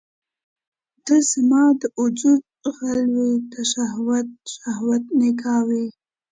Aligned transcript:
ته 1.05 1.15
زما 1.31 1.63
د 1.81 1.83
وجود 1.99 2.41
غل 2.77 3.01
وې 3.15 3.31
ته 3.51 3.61
شهوت، 3.71 4.27
شهوت 4.55 5.03
نګاه 5.19 5.61
وي 5.69 5.85